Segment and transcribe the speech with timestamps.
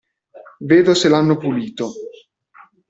[0.71, 1.91] Vedo se l'hanno pulito.